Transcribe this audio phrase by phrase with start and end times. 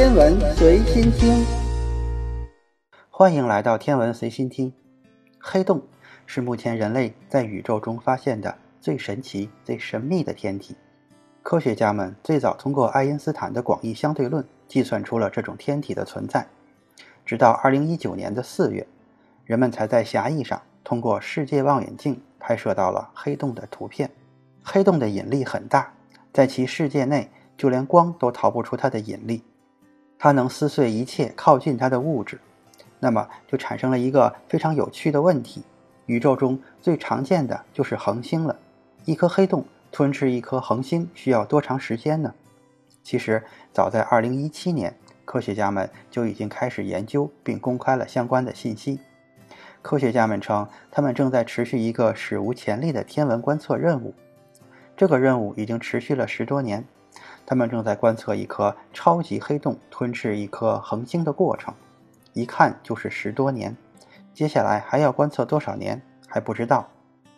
[0.00, 1.44] 天文随心听，
[3.10, 4.72] 欢迎来到天文随心听。
[5.38, 5.82] 黑洞
[6.24, 10.74] 是目前人类在宇宙中发现的最神奇、最神秘的天体。
[11.42, 16.48] 科学家们最早通过爱因斯坦的广义相对论计算出了这种天体的存在。
[17.26, 18.86] 直到2019年的4月，
[19.44, 24.10] 人们才在狭义上通过世界望远镜拍摄到了黑洞的图片。
[24.64, 25.92] 黑洞的引力很大，
[26.32, 27.28] 在其世界内，
[27.58, 29.42] 就连光都逃不出它的引力。
[30.22, 32.38] 它能撕碎一切靠近它的物质，
[32.98, 35.62] 那么就产生了一个非常有趣的问题：
[36.04, 38.54] 宇宙中最常见的就是恒星了。
[39.06, 42.34] 一颗黑洞吞吃一颗恒星需要多长时间呢？
[43.02, 43.42] 其实，
[43.72, 44.94] 早在2017年，
[45.24, 49.00] 科学家们就已经开始研究并公开了相关的信息。
[49.80, 54.14] 科学家们称，他们正在持续一个史无前例的天文观测任务。
[54.94, 56.84] 这个任务已经持续了十多年。
[57.50, 61.74] 他们正在观测一颗超级黑洞吞噬一颗恒星的过程，
[62.32, 63.76] 一看就是十多年。
[64.32, 66.86] 接下来还要观测多少年还不知道。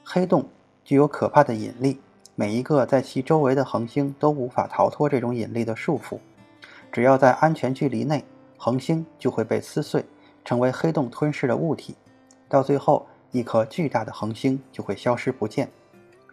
[0.05, 0.47] 黑洞
[0.85, 1.99] 具有可怕的引力，
[2.35, 6.19] 每一个在其周围的恒星都无法逃脱这种引力的束缚。
[6.93, 8.23] 只要在安全距离内，
[8.59, 10.05] 恒星就会被撕碎，
[10.45, 11.97] 成为黑洞吞噬的物体。
[12.51, 15.71] 到最后，一颗巨大的恒星就会消失不见。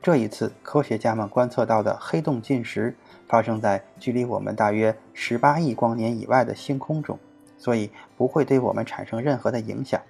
[0.01, 2.95] 这一次，科学家们观测到的黑洞进食。
[3.27, 7.19] 发生在距离我们大约十八亿光年以外的星空中，
[7.59, 10.01] 所以不会对我们产生任何的影响。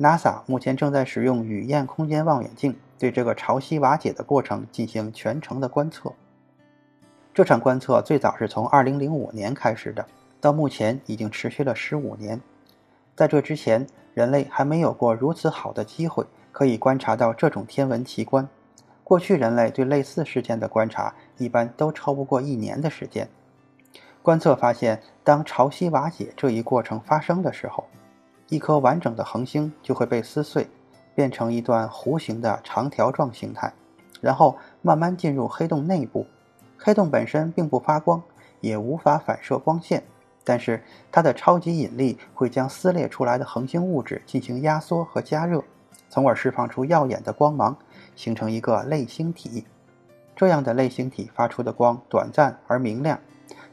[0.00, 6.12] NASA 目前正在使用雨燕空间望远镜对这个潮汐瓦解的过程进行全程的观测。
[7.32, 10.04] 这场观测最早是从2005年开始的，
[10.40, 12.40] 到目前已经持续了15年。
[13.14, 18.48] 在这之前，人类还没有过如此好的机会可以观察到这种天文奇观。
[19.10, 23.28] 过去人类对类似事件的观察一般都超不过一年的时间。
[24.22, 27.88] 观测发现，当潮汐瓦解这一过程发生的时候，
[28.50, 30.68] 一颗完整的恒星就会被撕碎，
[31.12, 33.72] 变成一段弧形的长条状形态，
[34.20, 36.24] 然后慢慢进入黑洞内部。
[36.78, 38.22] 黑洞本身并不发光，
[38.60, 40.04] 也无法反射光线，
[40.44, 40.80] 但是
[41.10, 45.64] 它的超级引力会将撕裂出来的恒星物质进行压缩和加热，
[46.10, 47.74] 从而释放出耀眼的光芒。
[48.16, 49.64] 形成一个类星体，
[50.36, 53.18] 这样的类星体发出的光短暂而明亮。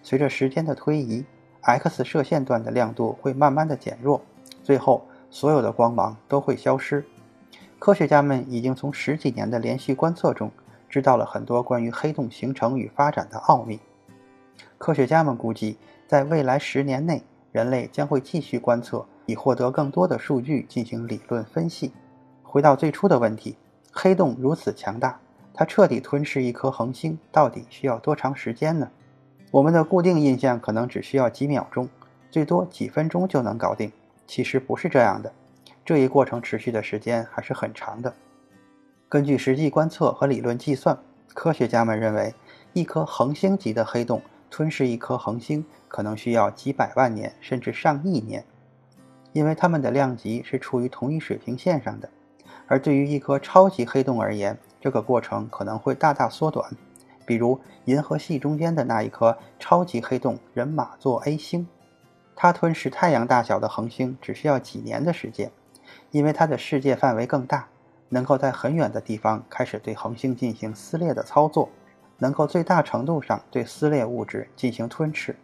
[0.02, 1.26] 随着时间的推移
[1.60, 4.22] ，X 射线段的亮度会慢慢的减弱，
[4.64, 7.04] 最后所有的光芒都会消失。
[7.78, 10.50] 科学家们已经从十几年的连续观测中
[10.88, 13.82] 知道了很多关于黑洞形成与发展的奥秘。
[14.78, 15.78] 科学家们估计，
[16.08, 17.22] 在未来十年内，
[17.52, 21.92] 人类将会继续观测，以获得更多的数据进行理论分析。
[22.58, 23.56] 回到最初的问题。
[23.92, 25.20] 黑洞如此强大，
[25.54, 28.90] 它彻底吞噬一颗恒星到底需要多长时间呢？
[29.52, 31.88] 我们的固定印象可能只需要几秒钟，
[32.32, 33.92] 最多几分钟就能搞定。
[34.26, 35.32] 其实不是这样的，
[35.86, 38.12] 这一过程持续的时间还是很长的。
[39.08, 40.98] 根据实际观测和理论计算，
[41.36, 42.34] 科学家们认为，
[42.74, 44.20] 一颗恒星级的黑洞
[44.50, 48.44] 吞噬一颗恒星可能需要几百万年甚至上亿年，
[49.34, 52.10] 因为它们的量级是处于同一水平线上的。
[52.68, 56.70] 而对于一颗超级黑洞而言，这个过程可能会大大缩短。
[57.26, 61.68] 比如银河系中间的那一颗超级黑洞人马座 A 星，
[62.36, 65.52] 它吞噬太阳大小的恒星只需要几年的时间，
[66.12, 67.68] 因为它的世界范围更大，
[68.10, 71.70] 能够在很远的地方开始对恒星进行撕裂的操作，
[72.18, 75.36] 能够最大程度上对撕裂物质进行吞噬。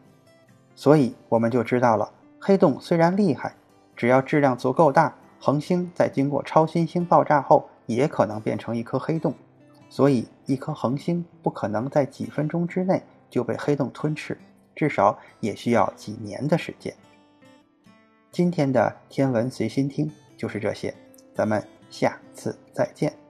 [0.76, 3.54] 所以我们就知道了，黑洞虽然厉害，
[3.96, 5.14] 只要质量足够大。
[5.46, 9.34] 恒星在经过超新星爆炸后，也可能变成一颗黑洞，
[9.90, 14.38] 所以一颗恒星不可能在几分钟之内就被黑洞吞噬，
[14.74, 16.96] 至少也需要几年的时间。
[18.32, 20.96] 今天的天文随心听就是这些，
[21.36, 23.23] 咱们下次再见。